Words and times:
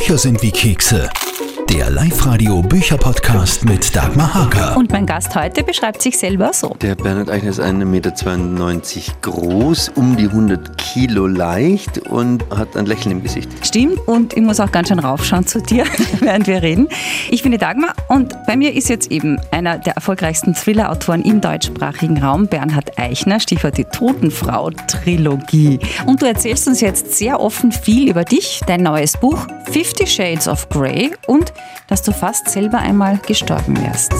Bücher 0.00 0.16
sind 0.16 0.42
wie 0.42 0.50
Kekse. 0.50 1.10
Der 1.70 1.88
Live-Radio 1.88 2.62
Bücher-Podcast 2.62 3.64
mit 3.64 3.94
Dagmar 3.94 4.34
Hager. 4.34 4.76
Und 4.76 4.90
mein 4.90 5.06
Gast 5.06 5.36
heute 5.36 5.62
beschreibt 5.62 6.02
sich 6.02 6.18
selber 6.18 6.52
so. 6.52 6.74
Der 6.82 6.96
Bernhard 6.96 7.30
Eichner 7.30 7.50
ist 7.50 7.60
1,92 7.60 7.84
Meter 7.84 8.12
groß, 9.22 9.92
um 9.94 10.16
die 10.16 10.24
100 10.24 10.76
Kilo 10.78 11.28
leicht 11.28 11.98
und 12.08 12.44
hat 12.50 12.76
ein 12.76 12.86
Lächeln 12.86 13.12
im 13.12 13.22
Gesicht. 13.22 13.48
Stimmt, 13.64 14.00
und 14.08 14.36
ich 14.36 14.42
muss 14.42 14.58
auch 14.58 14.72
ganz 14.72 14.88
schön 14.88 14.98
raufschauen 14.98 15.46
zu 15.46 15.62
dir, 15.62 15.84
während 16.18 16.48
wir 16.48 16.60
reden. 16.60 16.88
Ich 17.30 17.44
bin 17.44 17.52
die 17.52 17.58
Dagmar 17.58 17.94
und 18.08 18.34
bei 18.48 18.56
mir 18.56 18.74
ist 18.74 18.88
jetzt 18.88 19.12
eben 19.12 19.40
einer 19.52 19.78
der 19.78 19.94
erfolgreichsten 19.94 20.54
Thriller-Autoren 20.54 21.22
im 21.22 21.40
deutschsprachigen 21.40 22.20
Raum, 22.20 22.48
Bernhard 22.48 22.98
Eichner, 22.98 23.38
Stichwort 23.38 23.78
die 23.78 23.84
Totenfrau-Trilogie. 23.84 25.78
Und 26.06 26.20
du 26.20 26.26
erzählst 26.26 26.66
uns 26.66 26.80
jetzt 26.80 27.16
sehr 27.16 27.38
offen 27.38 27.70
viel 27.70 28.10
über 28.10 28.24
dich, 28.24 28.60
dein 28.66 28.82
neues 28.82 29.16
Buch 29.16 29.46
Fifty 29.70 30.04
Shades 30.04 30.48
of 30.48 30.68
Grey 30.68 31.12
und 31.28 31.52
dass 31.88 32.02
du 32.02 32.12
fast 32.12 32.48
selber 32.48 32.78
einmal 32.78 33.18
gestorben 33.26 33.76
wärst. 33.82 34.12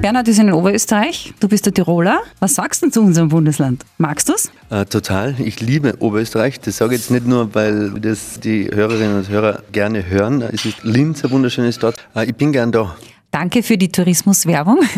Bernhard 0.00 0.28
ist 0.28 0.38
in 0.38 0.50
Oberösterreich, 0.50 1.34
du 1.40 1.48
bist 1.48 1.66
der 1.66 1.74
Tiroler. 1.74 2.20
Was 2.38 2.54
sagst 2.54 2.82
du 2.82 2.88
zu 2.88 3.02
unserem 3.02 3.28
Bundesland? 3.28 3.84
Magst 3.98 4.30
du 4.30 4.32
es? 4.32 4.50
Äh, 4.70 4.86
total. 4.86 5.34
Ich 5.38 5.60
liebe 5.60 5.96
Oberösterreich. 5.98 6.58
Das 6.58 6.78
sage 6.78 6.94
ich 6.94 7.02
jetzt 7.02 7.10
nicht 7.10 7.26
nur, 7.26 7.54
weil 7.54 7.90
das 8.00 8.40
die 8.40 8.70
Hörerinnen 8.72 9.18
und 9.18 9.28
Hörer 9.28 9.62
gerne 9.72 10.08
hören. 10.08 10.40
Es 10.40 10.64
ist 10.64 10.84
Linz, 10.84 11.22
eine 11.22 11.32
wunderschöne 11.32 11.70
Stadt. 11.72 11.96
Äh, 12.14 12.24
ich 12.30 12.34
bin 12.34 12.50
gern 12.52 12.72
da. 12.72 12.96
Danke 13.30 13.62
für 13.62 13.78
die 13.78 13.90
Tourismuswerbung. 13.90 14.80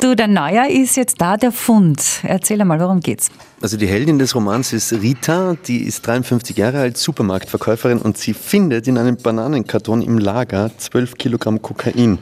Du, 0.00 0.14
der 0.14 0.28
Neuer 0.28 0.68
ist 0.68 0.98
jetzt 0.98 1.18
da, 1.18 1.38
der 1.38 1.50
Fund. 1.50 1.98
Erzähl 2.24 2.60
einmal, 2.60 2.78
worum 2.78 3.00
geht's? 3.00 3.30
Also 3.62 3.78
die 3.78 3.86
Heldin 3.86 4.18
des 4.18 4.34
Romans 4.34 4.74
ist 4.74 4.92
Rita, 4.92 5.56
die 5.66 5.78
ist 5.78 6.06
53 6.06 6.58
Jahre 6.58 6.80
alt, 6.80 6.98
Supermarktverkäuferin 6.98 7.98
und 8.00 8.18
sie 8.18 8.34
findet 8.34 8.86
in 8.86 8.98
einem 8.98 9.16
Bananenkarton 9.16 10.02
im 10.02 10.18
Lager 10.18 10.70
12 10.76 11.14
Kilogramm 11.14 11.62
Kokain. 11.62 12.18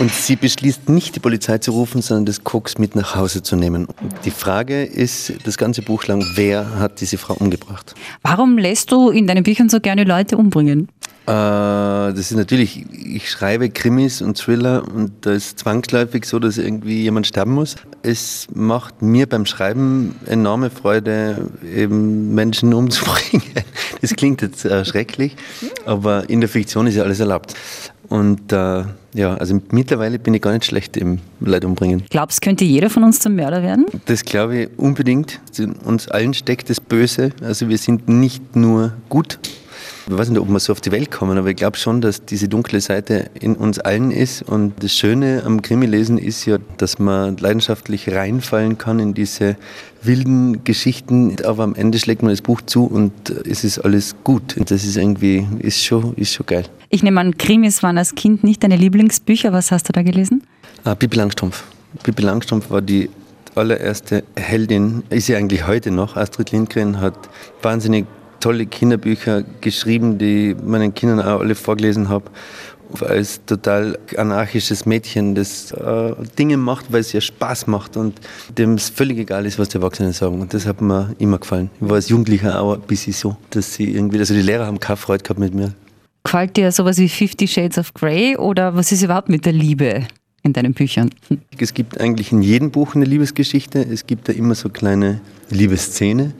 Und 0.00 0.12
sie 0.12 0.34
beschließt 0.34 0.88
nicht, 0.88 1.14
die 1.14 1.20
Polizei 1.20 1.58
zu 1.58 1.70
rufen, 1.70 2.02
sondern 2.02 2.26
das 2.26 2.42
Koks 2.42 2.78
mit 2.78 2.96
nach 2.96 3.14
Hause 3.14 3.42
zu 3.42 3.54
nehmen. 3.54 3.86
Die 4.24 4.30
Frage 4.30 4.84
ist 4.84 5.34
das 5.44 5.56
ganze 5.56 5.82
Buch 5.82 6.06
lang, 6.06 6.24
wer 6.34 6.78
hat 6.80 7.00
diese 7.00 7.16
Frau 7.16 7.34
umgebracht? 7.34 7.94
Warum 8.22 8.58
lässt 8.58 8.90
du 8.90 9.10
in 9.10 9.26
deinen 9.26 9.44
Büchern 9.44 9.68
so 9.68 9.80
gerne 9.80 10.04
Leute 10.04 10.36
umbringen? 10.36 10.88
Äh, 11.26 11.30
das 11.30 12.18
ist 12.18 12.36
natürlich, 12.36 12.84
ich 12.92 13.30
schreibe 13.30 13.70
Krimis 13.70 14.20
und 14.20 14.36
Thriller 14.36 14.82
und 14.94 15.12
da 15.22 15.32
ist 15.32 15.60
zwangsläufig 15.60 16.26
so, 16.26 16.38
dass 16.38 16.58
irgendwie 16.58 17.02
jemand 17.02 17.26
sterben 17.26 17.52
muss. 17.52 17.76
Es 18.02 18.46
macht 18.52 19.00
mir 19.00 19.26
beim 19.26 19.46
Schreiben 19.46 20.16
enorme 20.26 20.70
Freude, 20.70 21.50
eben 21.74 22.34
Menschen 22.34 22.74
umzubringen. 22.74 23.42
Das 24.02 24.14
klingt 24.14 24.42
jetzt 24.42 24.66
äh, 24.66 24.84
schrecklich, 24.84 25.36
aber 25.86 26.28
in 26.28 26.40
der 26.40 26.48
Fiktion 26.50 26.86
ist 26.86 26.96
ja 26.96 27.04
alles 27.04 27.20
erlaubt. 27.20 27.54
Und 28.08 28.52
äh, 28.52 28.84
ja, 29.14 29.34
also 29.34 29.60
mittlerweile 29.70 30.18
bin 30.18 30.34
ich 30.34 30.42
gar 30.42 30.52
nicht 30.52 30.64
schlecht 30.64 30.96
im 30.96 31.20
Leid 31.40 31.64
umbringen. 31.64 32.02
Glaubst, 32.10 32.42
könnte 32.42 32.64
jeder 32.64 32.90
von 32.90 33.04
uns 33.04 33.20
zum 33.20 33.36
Mörder 33.36 33.62
werden? 33.62 33.86
Das 34.06 34.24
glaube 34.24 34.56
ich 34.56 34.68
unbedingt. 34.76 35.40
In 35.56 35.72
uns 35.72 36.08
allen 36.08 36.34
steckt 36.34 36.68
das 36.70 36.80
Böse. 36.80 37.30
Also 37.42 37.68
wir 37.68 37.78
sind 37.78 38.08
nicht 38.08 38.56
nur 38.56 38.92
gut, 39.08 39.38
ich 40.06 40.18
weiß 40.18 40.28
nicht, 40.28 40.38
ob 40.38 40.48
wir 40.50 40.60
so 40.60 40.72
auf 40.72 40.82
die 40.82 40.92
Welt 40.92 41.10
kommen, 41.10 41.38
aber 41.38 41.48
ich 41.48 41.56
glaube 41.56 41.78
schon, 41.78 42.02
dass 42.02 42.24
diese 42.26 42.46
dunkle 42.46 42.80
Seite 42.82 43.30
in 43.40 43.56
uns 43.56 43.78
allen 43.78 44.10
ist. 44.10 44.42
Und 44.42 44.82
das 44.82 44.92
Schöne 44.92 45.42
am 45.46 45.62
Krimi-Lesen 45.62 46.18
ist 46.18 46.44
ja, 46.44 46.58
dass 46.76 46.98
man 46.98 47.38
leidenschaftlich 47.38 48.12
reinfallen 48.12 48.76
kann 48.76 48.98
in 48.98 49.14
diese 49.14 49.56
wilden 50.02 50.62
Geschichten, 50.64 51.34
aber 51.44 51.62
am 51.62 51.74
Ende 51.74 51.98
schlägt 51.98 52.22
man 52.22 52.32
das 52.32 52.42
Buch 52.42 52.60
zu 52.60 52.84
und 52.84 53.12
es 53.48 53.64
ist 53.64 53.78
alles 53.78 54.14
gut. 54.24 54.58
Und 54.58 54.70
das 54.70 54.84
ist 54.84 54.98
irgendwie, 54.98 55.46
ist 55.60 55.82
schon, 55.82 56.14
ist 56.16 56.34
schon 56.34 56.44
geil. 56.44 56.64
Ich 56.94 57.02
nehme 57.02 57.20
an, 57.20 57.36
Krimis 57.36 57.82
waren 57.82 57.98
als 57.98 58.14
Kind 58.14 58.44
nicht 58.44 58.62
deine 58.62 58.76
Lieblingsbücher. 58.76 59.52
Was 59.52 59.72
hast 59.72 59.88
du 59.88 59.92
da 59.92 60.02
gelesen? 60.02 60.44
Ah, 60.84 60.94
Pippi 60.94 61.16
Langstrumpf. 61.16 61.64
Pippi 62.04 62.22
Langstrumpf 62.22 62.70
war 62.70 62.82
die 62.82 63.10
allererste 63.56 64.22
Heldin, 64.36 65.02
ist 65.10 65.26
sie 65.26 65.34
eigentlich 65.34 65.66
heute 65.66 65.90
noch. 65.90 66.16
Astrid 66.16 66.52
Lindgren 66.52 67.00
hat 67.00 67.16
wahnsinnig 67.62 68.06
tolle 68.38 68.66
Kinderbücher 68.66 69.42
geschrieben, 69.60 70.18
die 70.18 70.54
meinen 70.64 70.94
Kindern 70.94 71.18
auch 71.18 71.40
alle 71.40 71.56
vorgelesen 71.56 72.08
habe. 72.10 72.30
Als 73.00 73.44
total 73.44 73.98
anarchisches 74.16 74.86
Mädchen, 74.86 75.34
das 75.34 75.72
äh, 75.72 76.12
Dinge 76.38 76.58
macht, 76.58 76.92
weil 76.92 77.00
es 77.00 77.12
ihr 77.12 77.22
Spaß 77.22 77.66
macht 77.66 77.96
und 77.96 78.20
dem 78.56 78.74
es 78.74 78.88
völlig 78.88 79.18
egal 79.18 79.46
ist, 79.46 79.58
was 79.58 79.68
die 79.68 79.78
Erwachsenen 79.78 80.12
sagen. 80.12 80.40
Und 80.40 80.54
das 80.54 80.64
hat 80.64 80.80
mir 80.80 81.12
immer 81.18 81.38
gefallen. 81.38 81.70
Ich 81.80 81.88
war 81.88 81.96
als 81.96 82.08
Jugendlicher 82.08 82.62
auch 82.62 82.74
ein 82.74 82.82
bisschen 82.82 83.14
so, 83.14 83.36
dass 83.50 83.74
sie 83.74 83.90
irgendwie, 83.90 84.20
also 84.20 84.32
die 84.32 84.42
Lehrer 84.42 84.66
haben 84.66 84.78
keine 84.78 84.96
Freude 84.96 85.24
gehabt 85.24 85.40
mit 85.40 85.54
mir. 85.54 85.74
Gefällt 86.24 86.56
dir 86.56 86.72
sowas 86.72 86.98
wie 86.98 87.08
Fifty 87.08 87.46
Shades 87.46 87.78
of 87.78 87.94
Grey 87.94 88.36
oder 88.36 88.74
was 88.74 88.90
ist 88.92 89.02
überhaupt 89.02 89.28
mit 89.28 89.46
der 89.46 89.52
Liebe? 89.52 90.06
in 90.44 90.52
deinen 90.52 90.74
Büchern? 90.74 91.10
Es 91.58 91.74
gibt 91.74 92.00
eigentlich 92.00 92.30
in 92.30 92.42
jedem 92.42 92.70
Buch 92.70 92.94
eine 92.94 93.04
Liebesgeschichte. 93.04 93.80
Es 93.80 94.06
gibt 94.06 94.28
da 94.28 94.32
immer 94.32 94.54
so 94.54 94.68
kleine 94.68 95.20
Liebesszene 95.50 96.34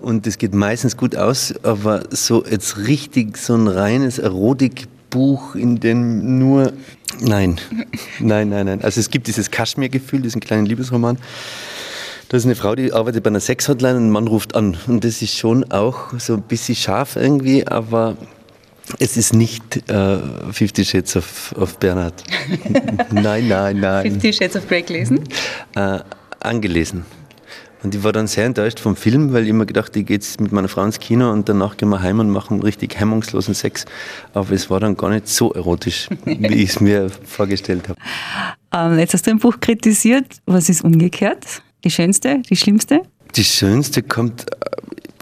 und 0.00 0.26
das 0.26 0.38
geht 0.38 0.54
meistens 0.54 0.96
gut 0.96 1.16
aus, 1.16 1.54
aber 1.62 2.04
so 2.10 2.44
jetzt 2.44 2.76
richtig 2.86 3.38
so 3.38 3.54
ein 3.54 3.68
reines 3.68 4.18
Erotikbuch, 4.18 5.54
in 5.54 5.80
dem 5.80 6.38
nur 6.38 6.72
nein, 7.20 7.60
nein, 8.20 8.48
nein, 8.48 8.66
nein. 8.66 8.82
Also 8.82 9.00
es 9.00 9.10
gibt 9.10 9.28
dieses 9.28 9.50
Kaschmir-Gefühl, 9.50 10.22
diesen 10.22 10.40
kleinen 10.40 10.66
Liebesroman. 10.66 11.18
Da 12.28 12.36
ist 12.36 12.46
eine 12.46 12.56
Frau, 12.56 12.74
die 12.74 12.92
arbeitet 12.92 13.22
bei 13.22 13.28
einer 13.28 13.40
Sexhotline 13.40 13.96
und 13.96 14.06
ein 14.06 14.10
Mann 14.10 14.26
ruft 14.26 14.56
an. 14.56 14.76
Und 14.88 15.04
das 15.04 15.22
ist 15.22 15.36
schon 15.36 15.70
auch 15.70 16.18
so 16.18 16.34
ein 16.34 16.42
bisschen 16.42 16.74
scharf 16.74 17.16
irgendwie, 17.16 17.66
aber 17.66 18.16
es 18.98 19.16
ist 19.16 19.32
nicht 19.32 19.88
äh, 19.90 20.18
Fifty 20.52 20.84
Shades 20.84 21.16
of, 21.16 21.54
of 21.56 21.78
Bernhard. 21.78 22.22
nein, 23.10 23.48
nein, 23.48 23.80
nein. 23.80 24.12
Fifty 24.12 24.32
Shades 24.32 24.56
of 24.56 24.68
Grey 24.68 24.82
gelesen? 24.82 25.24
Äh, 25.74 26.00
angelesen. 26.40 27.04
Und 27.84 27.94
ich 27.94 28.02
war 28.02 28.12
dann 28.12 28.26
sehr 28.26 28.46
enttäuscht 28.46 28.80
vom 28.80 28.96
Film, 28.96 29.34
weil 29.34 29.42
ich 29.44 29.50
immer 29.50 29.66
gedacht, 29.66 29.94
ich 29.94 30.06
gehe 30.06 30.16
jetzt 30.16 30.40
mit 30.40 30.52
meiner 30.52 30.68
Frau 30.68 30.82
ins 30.84 30.98
Kino 30.98 31.30
und 31.30 31.50
danach 31.50 31.76
gehen 31.76 31.90
wir 31.90 32.00
heim 32.00 32.18
und 32.18 32.30
machen 32.30 32.62
richtig 32.62 32.98
hemmungslosen 32.98 33.52
Sex. 33.52 33.84
Aber 34.32 34.50
es 34.52 34.70
war 34.70 34.80
dann 34.80 34.96
gar 34.96 35.10
nicht 35.10 35.28
so 35.28 35.52
erotisch, 35.52 36.08
wie 36.24 36.62
ich 36.62 36.70
es 36.70 36.80
mir 36.80 37.10
vorgestellt 37.10 37.90
habe. 37.90 37.98
Ähm, 38.72 38.98
jetzt 38.98 39.12
hast 39.12 39.26
du 39.26 39.32
ein 39.32 39.38
Buch 39.38 39.60
kritisiert. 39.60 40.26
Was 40.46 40.70
ist 40.70 40.82
umgekehrt? 40.82 41.44
Die 41.84 41.90
schönste, 41.90 42.40
die 42.48 42.56
schlimmste? 42.56 43.02
Die 43.36 43.44
schönste 43.44 44.02
kommt 44.02 44.46
äh, 44.50 44.54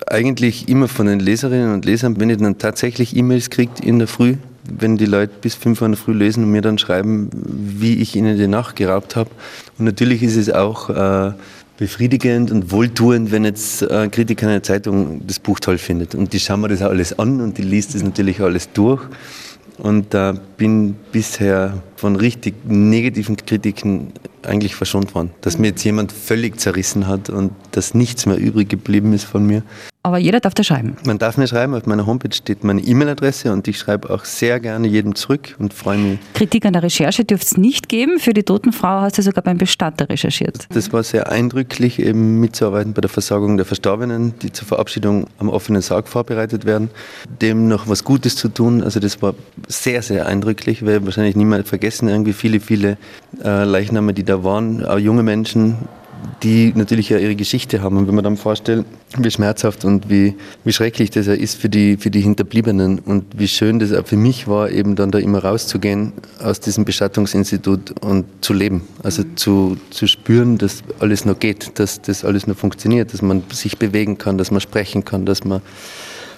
eigentlich 0.06 0.68
immer 0.68 0.88
von 0.88 1.06
den 1.06 1.20
Leserinnen 1.20 1.72
und 1.72 1.84
Lesern, 1.84 2.18
wenn 2.20 2.30
ich 2.30 2.38
dann 2.38 2.58
tatsächlich 2.58 3.16
E-Mails 3.16 3.50
kriege 3.50 3.72
in 3.82 3.98
der 3.98 4.08
Früh, 4.08 4.36
wenn 4.64 4.96
die 4.96 5.06
Leute 5.06 5.32
bis 5.40 5.54
fünf 5.54 5.80
Uhr 5.80 5.86
in 5.86 5.92
der 5.92 6.00
Früh 6.00 6.12
lesen 6.12 6.44
und 6.44 6.50
mir 6.50 6.62
dann 6.62 6.78
schreiben, 6.78 7.30
wie 7.32 7.96
ich 7.96 8.16
ihnen 8.16 8.36
die 8.36 8.46
Nacht 8.46 8.76
geraubt 8.76 9.16
habe. 9.16 9.30
Und 9.78 9.84
natürlich 9.84 10.22
ist 10.22 10.36
es 10.36 10.50
auch 10.50 10.90
äh, 10.90 11.32
befriedigend 11.78 12.50
und 12.50 12.70
wohltuend, 12.70 13.32
wenn 13.32 13.44
jetzt 13.44 13.90
ein 13.90 14.10
Kritiker 14.10 14.46
in 14.46 14.52
der 14.52 14.62
Zeitung 14.62 15.26
das 15.26 15.38
Buch 15.38 15.58
toll 15.58 15.78
findet. 15.78 16.14
Und 16.14 16.32
die 16.32 16.40
schauen 16.40 16.60
mir 16.60 16.68
das 16.68 16.82
auch 16.82 16.90
alles 16.90 17.18
an 17.18 17.40
und 17.40 17.58
die 17.58 17.62
liest 17.62 17.94
das 17.94 18.02
natürlich 18.02 18.40
alles 18.40 18.70
durch. 18.72 19.02
Und 19.78 20.14
da 20.14 20.34
bin 20.56 20.94
bisher 21.10 21.82
von 21.96 22.14
richtig 22.16 22.54
negativen 22.64 23.36
Kritiken 23.36 24.12
eigentlich 24.46 24.74
verschont 24.74 25.14
worden. 25.14 25.30
Dass 25.40 25.58
mir 25.58 25.68
jetzt 25.68 25.84
jemand 25.84 26.12
völlig 26.12 26.60
zerrissen 26.60 27.06
hat 27.06 27.30
und 27.30 27.52
dass 27.72 27.94
nichts 27.94 28.26
mehr 28.26 28.38
übrig 28.38 28.68
geblieben 28.68 29.12
ist 29.12 29.24
von 29.24 29.46
mir. 29.46 29.62
Aber 30.04 30.18
jeder 30.18 30.40
darf 30.40 30.54
da 30.54 30.64
schreiben. 30.64 30.96
Man 31.04 31.18
darf 31.18 31.36
mir 31.36 31.46
schreiben, 31.46 31.74
auf 31.74 31.86
meiner 31.86 32.06
Homepage 32.06 32.34
steht 32.34 32.64
meine 32.64 32.80
E-Mail-Adresse 32.80 33.52
und 33.52 33.68
ich 33.68 33.78
schreibe 33.78 34.10
auch 34.10 34.24
sehr 34.24 34.58
gerne 34.58 34.88
jedem 34.88 35.14
zurück 35.14 35.54
und 35.60 35.72
freue 35.72 35.98
mich. 35.98 36.18
Kritik 36.34 36.66
an 36.66 36.72
der 36.72 36.82
Recherche 36.82 37.24
dürfte 37.24 37.46
es 37.46 37.56
nicht 37.56 37.88
geben. 37.88 38.18
Für 38.18 38.34
die 38.34 38.42
Totenfrau 38.42 39.02
hast 39.02 39.18
du 39.18 39.22
sogar 39.22 39.44
beim 39.44 39.58
Bestatter 39.58 40.08
recherchiert. 40.08 40.66
Das 40.70 40.92
war 40.92 41.04
sehr 41.04 41.30
eindrücklich, 41.30 42.00
eben 42.00 42.40
mitzuarbeiten 42.40 42.94
bei 42.94 43.00
der 43.00 43.10
Versorgung 43.10 43.56
der 43.56 43.64
Verstorbenen, 43.64 44.34
die 44.40 44.50
zur 44.50 44.66
Verabschiedung 44.66 45.28
am 45.38 45.48
offenen 45.48 45.82
Sarg 45.82 46.08
vorbereitet 46.08 46.64
werden, 46.64 46.90
dem 47.40 47.68
noch 47.68 47.86
was 47.86 48.02
Gutes 48.02 48.34
zu 48.34 48.48
tun. 48.48 48.82
Also 48.82 48.98
das 48.98 49.22
war 49.22 49.34
sehr, 49.68 50.02
sehr 50.02 50.26
eindrücklich, 50.26 50.84
werde 50.84 51.06
wahrscheinlich 51.06 51.36
niemand 51.36 51.68
vergessen. 51.68 52.08
Irgendwie 52.08 52.32
viele, 52.32 52.58
viele 52.58 52.98
äh, 53.44 53.62
Leichname, 53.62 54.14
die 54.14 54.24
da 54.24 54.31
waren, 54.44 54.84
auch 54.84 54.98
junge 54.98 55.22
Menschen, 55.22 55.76
die 56.42 56.72
natürlich 56.74 57.08
ja 57.08 57.18
ihre 57.18 57.36
Geschichte 57.36 57.82
haben. 57.82 57.96
Und 57.96 58.08
wenn 58.08 58.14
man 58.14 58.24
dann 58.24 58.36
vorstellt, 58.36 58.84
wie 59.16 59.30
schmerzhaft 59.30 59.84
und 59.84 60.08
wie, 60.08 60.34
wie 60.64 60.72
schrecklich 60.72 61.10
das 61.10 61.26
ja 61.26 61.34
ist 61.34 61.56
für 61.56 61.68
die, 61.68 61.96
für 61.96 62.10
die 62.10 62.20
Hinterbliebenen 62.20 62.98
und 62.98 63.24
wie 63.36 63.48
schön 63.48 63.78
das 63.78 63.92
auch 63.92 64.06
für 64.06 64.16
mich 64.16 64.48
war, 64.48 64.70
eben 64.70 64.96
dann 64.96 65.10
da 65.10 65.18
immer 65.18 65.44
rauszugehen 65.44 66.12
aus 66.42 66.60
diesem 66.60 66.84
Bestattungsinstitut 66.84 68.00
und 68.00 68.24
zu 68.40 68.52
leben. 68.54 68.82
Also 69.02 69.22
mhm. 69.22 69.36
zu, 69.36 69.76
zu 69.90 70.06
spüren, 70.06 70.58
dass 70.58 70.82
alles 70.98 71.24
noch 71.24 71.38
geht, 71.38 71.78
dass 71.78 72.02
das 72.02 72.24
alles 72.24 72.46
noch 72.46 72.56
funktioniert, 72.56 73.12
dass 73.12 73.22
man 73.22 73.42
sich 73.52 73.78
bewegen 73.78 74.18
kann, 74.18 74.38
dass 74.38 74.50
man 74.50 74.60
sprechen 74.60 75.04
kann, 75.04 75.26
dass 75.26 75.44
man 75.44 75.60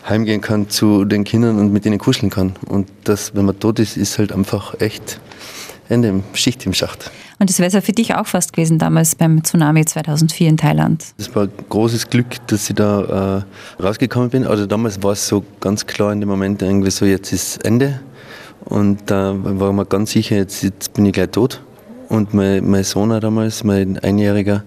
heimgehen 0.06 0.43
kann 0.43 0.69
zu 0.69 1.06
den 1.06 1.25
Kindern 1.25 1.58
und 1.58 1.73
mit 1.73 1.87
ihnen 1.87 1.99
kuscheln 1.99 2.31
kann. 2.31 2.55
Und 2.67 2.88
das, 3.05 3.35
wenn 3.35 3.47
man 3.47 3.58
tot 3.58 3.79
ist, 3.79 3.97
ist 3.97 4.19
halt 4.19 4.32
einfach 4.32 4.79
echt 4.81 5.19
Ende 5.89 6.23
Schicht 6.33 6.65
im 6.67 6.73
Schacht. 6.73 7.11
Und 7.39 7.51
das 7.51 7.59
wäre 7.59 7.69
es 7.69 7.75
ja 7.75 7.81
für 7.81 7.93
dich 7.93 8.15
auch 8.15 8.27
fast 8.27 8.53
gewesen 8.53 8.79
damals 8.79 9.15
beim 9.15 9.43
Tsunami 9.43 9.85
2004 9.85 10.49
in 10.49 10.57
Thailand. 10.57 11.05
Das 11.19 11.35
war 11.35 11.45
ein 11.45 11.53
großes 11.69 12.09
Glück, 12.09 12.47
dass 12.47 12.71
ich 12.71 12.77
da 12.77 13.45
äh, 13.79 13.83
rausgekommen 13.83 14.31
bin. 14.31 14.47
Also 14.47 14.67
damals 14.67 15.03
war 15.03 15.13
es 15.13 15.27
so 15.27 15.45
ganz 15.61 15.87
klar 15.87 16.13
in 16.13 16.21
dem 16.21 16.29
Moment 16.29 16.63
irgendwie 16.63 16.91
so, 16.91 17.05
jetzt 17.05 17.33
ist 17.33 17.65
Ende. 17.65 18.01
Und 18.65 19.11
da 19.11 19.33
äh, 19.33 19.61
war 19.61 19.73
man 19.73 19.89
ganz 19.89 20.13
sicher, 20.13 20.37
jetzt, 20.37 20.63
jetzt 20.63 20.95
bin 20.95 21.07
ich 21.07 21.13
gleich 21.13 21.31
tot. 21.31 21.61
Und 22.09 22.35
mein, 22.35 22.69
mein 22.69 22.85
Sohn 22.85 23.11
damals, 23.21 23.65
mein 23.65 23.99
Einjähriger, 23.99 24.63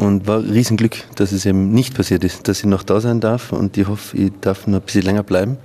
und 0.00 0.26
war 0.26 0.38
ein 0.38 0.50
Riesenglück, 0.50 0.96
dass 1.16 1.30
es 1.32 1.44
eben 1.44 1.72
nicht 1.72 1.94
passiert 1.94 2.24
ist, 2.24 2.48
dass 2.48 2.60
ich 2.60 2.64
noch 2.64 2.82
da 2.82 3.00
sein 3.00 3.20
darf 3.20 3.52
und 3.52 3.76
ich 3.76 3.86
hoffe, 3.86 4.16
ich 4.16 4.32
darf 4.40 4.66
noch 4.66 4.78
ein 4.78 4.84
bisschen 4.84 5.02
länger 5.02 5.22
bleiben. 5.22 5.58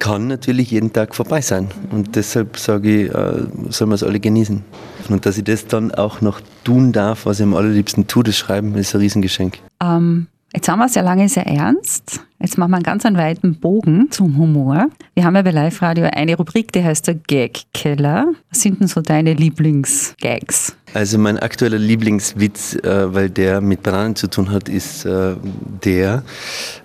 Kann 0.00 0.26
natürlich 0.26 0.72
jeden 0.72 0.92
Tag 0.92 1.14
vorbei 1.14 1.40
sein 1.40 1.68
und 1.92 2.16
deshalb 2.16 2.56
sage 2.56 3.04
ich, 3.04 3.14
äh, 3.14 3.46
sollen 3.68 3.90
wir 3.90 3.94
es 3.94 4.02
alle 4.02 4.18
genießen. 4.18 4.64
Und 5.08 5.26
dass 5.26 5.38
ich 5.38 5.44
das 5.44 5.66
dann 5.66 5.92
auch 5.92 6.20
noch 6.20 6.40
tun 6.64 6.90
darf, 6.90 7.26
was 7.26 7.38
ich 7.38 7.44
am 7.44 7.54
allerliebsten 7.54 8.08
tue, 8.08 8.24
das 8.24 8.36
Schreiben, 8.36 8.74
ist 8.74 8.94
ein 8.94 9.00
Riesengeschenk. 9.00 9.58
Ähm, 9.80 10.26
Jetzt 10.52 10.68
haben 10.68 10.80
wir 10.80 10.86
es 10.86 10.96
ja 10.96 11.02
lange 11.02 11.28
sehr 11.28 11.46
ernst. 11.46 12.22
Jetzt 12.40 12.58
machen 12.58 12.72
wir 12.72 12.76
einen 12.76 12.82
ganz 12.82 13.06
einen 13.06 13.16
weiten 13.16 13.60
Bogen 13.60 14.10
zum 14.10 14.36
Humor. 14.36 14.88
Wir 15.14 15.24
haben 15.24 15.36
ja 15.36 15.42
bei 15.42 15.52
Live 15.52 15.80
Radio 15.80 16.08
eine 16.12 16.36
Rubrik, 16.36 16.72
die 16.72 16.82
heißt 16.82 17.06
der 17.06 17.14
Gag-Keller. 17.14 18.32
Was 18.50 18.62
sind 18.62 18.80
denn 18.80 18.88
so 18.88 19.00
deine 19.00 19.34
Lieblingsgags? 19.34 20.74
Also 20.92 21.18
mein 21.18 21.38
aktueller 21.38 21.78
Lieblingswitz, 21.78 22.74
äh, 22.74 23.14
weil 23.14 23.30
der 23.30 23.60
mit 23.60 23.84
Bananen 23.84 24.16
zu 24.16 24.26
tun 24.26 24.50
hat, 24.50 24.68
ist 24.68 25.04
äh, 25.04 25.36
der, 25.84 26.24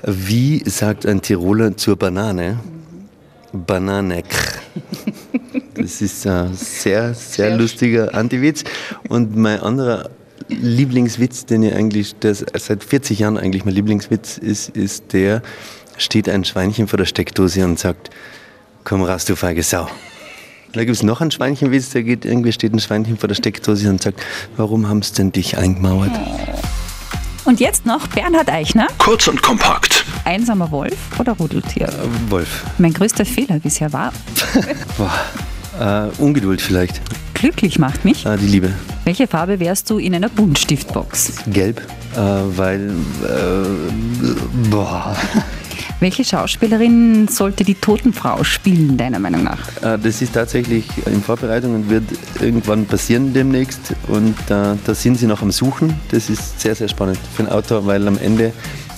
wie 0.04 0.62
sagt 0.70 1.08
ein 1.08 1.24
Tiroler 1.24 1.76
zur 1.76 1.96
Banane? 1.96 2.60
Bananek. 3.56 4.26
Das 5.76 6.02
ist 6.02 6.26
ein 6.26 6.54
sehr, 6.54 7.14
sehr 7.14 7.58
lustiger 7.58 8.14
Antiwitz. 8.16 8.64
Und 9.10 9.36
mein 9.36 9.60
anderer 9.60 10.10
Lieblingswitz, 10.48 11.46
den 11.46 11.64
ich 11.64 11.74
eigentlich, 11.74 12.16
der 12.16 12.34
seit 12.34 12.84
40 12.84 13.20
Jahren 13.20 13.38
eigentlich 13.38 13.66
mein 13.66 13.74
Lieblingswitz 13.74 14.38
ist, 14.38 14.70
ist 14.70 15.12
der, 15.12 15.42
steht 15.98 16.30
ein 16.30 16.46
Schweinchen 16.46 16.88
vor 16.88 16.98
der 16.98 17.06
Steckdose 17.06 17.66
und 17.66 17.78
sagt, 17.78 18.10
komm 18.86 19.04
raus, 19.04 19.26
du 19.26 19.36
feige 19.36 19.64
Sau. 19.64 19.88
Da 20.72 20.84
gibt 20.84 20.96
es 20.96 21.04
noch 21.04 21.22
einen 21.22 21.32
Schweinchenwitz, 21.32 21.92
der 21.92 22.04
geht, 22.04 22.26
irgendwie 22.26 22.52
steht 22.52 22.74
ein 22.74 22.80
Schweinchen 22.80 23.18
vor 23.18 23.28
der 23.28 23.36
Steckdose 23.36 23.90
und 23.90 24.02
sagt, 24.02 24.22
warum 24.58 24.88
haben 24.88 25.02
sie 25.02 25.14
denn 25.14 25.32
dich 25.32 25.58
eingemauert? 25.58 26.12
Und 27.46 27.60
jetzt 27.60 27.86
noch 27.86 28.08
Bernhard 28.08 28.50
Eichner. 28.50 28.88
Kurz 28.98 29.28
und 29.28 29.42
kompakt. 29.44 30.04
Einsamer 30.24 30.72
Wolf 30.72 30.98
oder 31.20 31.34
Rudeltier? 31.34 31.88
Äh, 31.88 32.32
Wolf. 32.32 32.66
Mein 32.80 32.92
größter 32.92 33.24
Fehler 33.24 33.60
bisher 33.60 33.94
war. 33.94 34.12
Boah. 34.98 36.10
Äh, 36.18 36.22
Ungeduld 36.22 36.60
vielleicht. 36.60 37.02
Glücklich 37.36 37.78
macht 37.78 38.04
mich. 38.04 38.26
Ah, 38.26 38.36
die 38.36 38.48
Liebe. 38.48 38.74
Welche 39.04 39.28
Farbe 39.28 39.60
wärst 39.60 39.90
du 39.92 40.00
in 40.00 40.16
einer 40.16 40.30
Buntstiftbox? 40.30 41.44
Gelb, 41.48 41.82
äh, 42.16 42.18
weil. 42.18 42.90
Äh, 43.24 44.70
boah. 44.70 45.16
Welche 46.02 46.26
Schauspielerin 46.26 47.28
sollte 47.30 47.64
die 47.64 47.76
Totenfrau 47.76 48.44
spielen, 48.44 48.98
deiner 48.98 49.20
Meinung 49.20 49.44
nach? 49.44 49.60
Äh, 49.82 49.98
das 49.98 50.22
ist 50.22 50.34
tatsächlich 50.34 50.86
in 51.06 51.22
Vorbereitung 51.22 51.74
und 51.74 51.90
wird 51.90 52.04
irgendwann 52.42 52.86
passieren 52.86 53.34
demnächst. 53.34 53.96
Und 54.08 54.38
äh, 54.50 54.76
da 54.86 54.94
sind 54.94 55.18
sie 55.18 55.26
noch 55.26 55.42
am 55.42 55.52
Suchen. 55.52 55.94
Das 56.12 56.30
ist 56.30 56.60
sehr, 56.60 56.76
sehr 56.76 56.90
spannend 56.90 57.18
für 57.34 57.44
einen 57.44 57.52
Autor, 57.52 57.86
weil 57.86 58.06
am 58.08 58.18
Ende 58.18 58.52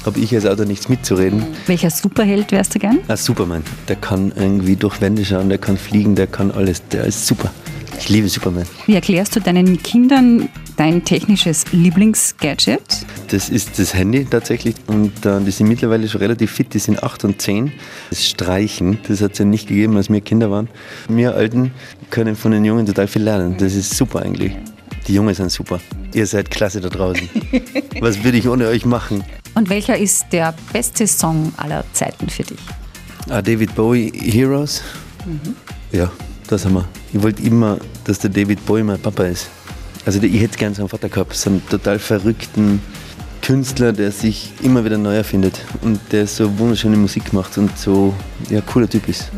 habe 0.05 0.19
ich 0.19 0.33
als 0.33 0.45
Autor 0.45 0.65
nichts 0.65 0.89
mitzureden. 0.89 1.45
Welcher 1.67 1.91
Superheld 1.91 2.51
wärst 2.51 2.73
du 2.73 2.79
gern? 2.79 2.99
Ah, 3.07 3.17
Superman. 3.17 3.63
Der 3.87 3.97
kann 3.97 4.31
irgendwie 4.35 4.75
durch 4.75 4.99
Wände 4.99 5.23
schauen, 5.23 5.49
der 5.49 5.59
kann 5.59 5.77
fliegen, 5.77 6.15
der 6.15 6.27
kann 6.27 6.49
alles. 6.51 6.81
Der 6.87 7.03
ist 7.03 7.27
super. 7.27 7.51
Ich 7.99 8.09
liebe 8.09 8.29
Superman. 8.29 8.65
Wie 8.85 8.95
erklärst 8.95 9.35
du 9.35 9.39
deinen 9.39 9.81
Kindern 9.83 10.49
dein 10.77 11.03
technisches 11.03 11.65
Lieblingsgadget? 11.71 13.05
Das 13.29 13.49
ist 13.49 13.77
das 13.77 13.93
Handy 13.93 14.23
tatsächlich 14.23 14.75
und 14.87 15.25
äh, 15.25 15.41
die 15.41 15.51
sind 15.51 15.67
mittlerweile 15.67 16.07
schon 16.07 16.21
relativ 16.21 16.51
fit, 16.51 16.73
die 16.73 16.79
sind 16.79 17.03
8 17.03 17.25
und 17.25 17.41
10. 17.41 17.73
Das 18.09 18.25
Streichen, 18.25 18.99
das 19.07 19.21
hat 19.21 19.33
es 19.33 19.39
ja 19.39 19.45
nicht 19.45 19.67
gegeben, 19.67 19.97
als 19.97 20.09
wir 20.09 20.21
Kinder 20.21 20.49
waren. 20.49 20.69
Wir 21.09 21.35
Alten 21.35 21.71
können 22.09 22.37
von 22.37 22.51
den 22.51 22.63
Jungen 22.63 22.85
total 22.85 23.07
viel 23.07 23.23
lernen. 23.23 23.57
Das 23.57 23.73
ist 23.73 23.95
super 23.97 24.21
eigentlich. 24.21 24.55
Die 25.07 25.13
Jungen 25.13 25.33
sind 25.33 25.51
super. 25.51 25.81
Ihr 26.13 26.25
seid 26.25 26.49
klasse 26.49 26.79
da 26.79 26.87
draußen. 26.87 27.29
Was 27.99 28.23
würde 28.23 28.37
ich 28.37 28.47
ohne 28.47 28.67
euch 28.67 28.85
machen? 28.85 29.23
Und 29.55 29.69
welcher 29.69 29.97
ist 29.97 30.27
der 30.31 30.53
beste 30.71 31.05
Song 31.05 31.51
aller 31.57 31.83
Zeiten 31.91 32.29
für 32.29 32.43
dich? 32.43 32.59
Ah, 33.29 33.41
David 33.41 33.75
Bowie, 33.75 34.11
Heroes. 34.13 34.81
Mhm. 35.25 35.55
Ja, 35.91 36.09
das 36.47 36.63
haben 36.63 36.75
wir. 36.75 36.87
Ich 37.11 37.21
wollte 37.21 37.43
immer, 37.43 37.77
dass 38.05 38.19
der 38.19 38.29
David 38.29 38.65
Bowie 38.65 38.83
mein 38.83 38.99
Papa 38.99 39.23
ist. 39.23 39.49
Also 40.05 40.21
ich 40.21 40.39
hätte 40.39 40.57
gerne 40.57 40.75
so 40.75 40.83
einen 40.83 40.89
Vater 40.89 41.09
gehabt, 41.09 41.33
so 41.33 41.49
einen 41.49 41.67
total 41.67 41.99
verrückten 41.99 42.81
Künstler, 43.47 43.93
der 43.93 44.11
sich 44.11 44.51
immer 44.61 44.83
wieder 44.83 44.97
neu 44.97 45.15
erfindet 45.15 45.61
und 45.81 46.01
der 46.11 46.27
so 46.27 46.59
wunderschöne 46.59 46.97
Musik 46.97 47.31
macht 47.31 47.57
und 47.57 47.77
so 47.77 48.13
ja, 48.49 48.59
cooler 48.59 48.89
Typ 48.89 49.07
ist. 49.07 49.31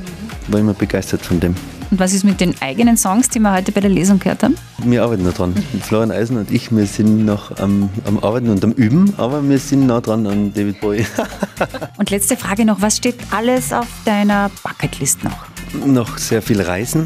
War 0.48 0.60
immer 0.60 0.74
begeistert 0.74 1.22
von 1.22 1.40
dem. 1.40 1.54
Und 1.92 2.00
was 2.00 2.14
ist 2.14 2.24
mit 2.24 2.42
den 2.42 2.60
eigenen 2.60 2.98
Songs, 2.98 3.30
die 3.30 3.38
wir 3.38 3.54
heute 3.54 3.72
bei 3.72 3.82
der 3.82 3.92
Lesung 3.92 4.18
gehört 4.18 4.42
haben? 4.42 4.56
Wir 4.80 5.04
arbeiten 5.04 5.22
noch 5.22 5.34
dran. 5.34 5.54
Florian 5.84 6.10
Eisen 6.10 6.38
und 6.38 6.50
ich, 6.50 6.76
wir 6.76 6.88
sind 6.88 7.24
noch 7.24 7.56
am, 7.60 7.92
am 8.06 8.18
Arbeiten 8.18 8.50
und 8.50 8.64
am 8.64 8.72
Üben, 8.72 9.14
aber 9.18 9.48
wir 9.48 9.60
sind 9.60 9.86
nah 9.86 10.02
dran 10.02 10.26
an 10.26 10.56
David 10.56 10.82
Bowie. 10.82 11.06
und 11.98 12.10
letzte 12.10 12.36
Frage 12.36 12.66
noch, 12.66 12.82
was 12.82 12.98
steht 12.98 13.18
alles 13.30 13.72
auf 13.72 13.86
deiner 14.06 14.50
Bucketlist 14.64 15.24
noch? 15.24 15.46
Noch 15.86 16.18
sehr 16.18 16.42
viel 16.42 16.62
Reisen 16.62 17.06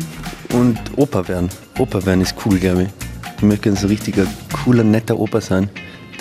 und 0.54 0.80
Opa 0.96 1.28
werden. 1.28 1.50
Opa 1.78 2.06
werden 2.06 2.22
ist 2.22 2.36
cool, 2.46 2.60
glaube 2.60 2.84
ich. 2.84 2.90
Ich 3.40 3.44
möchte 3.44 3.68
ein 3.68 3.76
so 3.76 3.88
richtiger, 3.88 4.26
cooler, 4.64 4.86
netter 4.86 5.20
Opa 5.20 5.42
sein, 5.42 5.70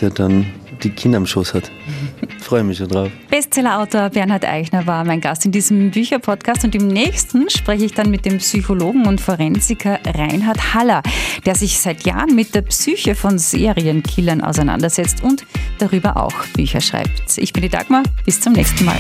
der 0.01 0.11
dann 0.11 0.45
die 0.83 0.91
Kinder 0.91 1.19
am 1.19 1.27
Schoß 1.27 1.55
hat. 1.55 1.71
Freue 2.41 2.65
mich 2.65 2.79
schon 2.79 2.89
drauf. 2.89 3.11
Bestsellerautor 3.31 4.11
Bernhard 4.11 4.45
Eichner 4.45 4.87
war 4.87 5.05
mein 5.05 5.21
Gast 5.21 5.45
in 5.45 5.53
diesem 5.53 5.91
Bücherpodcast 5.91 6.65
und 6.65 6.75
im 6.75 6.89
nächsten 6.89 7.49
spreche 7.51 7.85
ich 7.85 7.95
dann 7.95 8.11
mit 8.11 8.25
dem 8.25 8.39
Psychologen 8.39 9.07
und 9.07 9.21
Forensiker 9.21 9.99
Reinhard 10.05 10.75
Haller, 10.75 11.03
der 11.47 11.55
sich 11.55 11.79
seit 11.81 12.05
Jahren 12.05 12.35
mit 12.35 12.55
der 12.55 12.63
Psyche 12.63 13.15
von 13.15 13.39
Serienkillern 13.39 14.41
auseinandersetzt 14.41 15.23
und 15.23 15.45
darüber 15.79 16.17
auch 16.17 16.47
Bücher 16.55 16.81
schreibt. 16.81 17.39
Ich 17.39 17.53
bin 17.53 17.63
die 17.63 17.69
Dagmar, 17.69 18.03
bis 18.25 18.41
zum 18.41 18.53
nächsten 18.53 18.85
Mal. 18.85 18.99